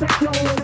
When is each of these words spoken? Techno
Techno 0.00 0.59